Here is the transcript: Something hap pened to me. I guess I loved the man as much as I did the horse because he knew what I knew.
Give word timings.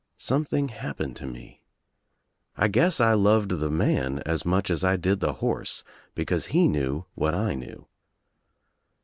Something 0.17 0.69
hap 0.69 0.97
pened 0.97 1.13
to 1.17 1.27
me. 1.27 1.61
I 2.57 2.69
guess 2.69 2.99
I 2.99 3.13
loved 3.13 3.49
the 3.51 3.69
man 3.69 4.17
as 4.25 4.43
much 4.43 4.71
as 4.71 4.83
I 4.83 4.95
did 4.95 5.19
the 5.19 5.33
horse 5.33 5.83
because 6.15 6.47
he 6.47 6.67
knew 6.67 7.05
what 7.13 7.35
I 7.35 7.53
knew. 7.53 7.85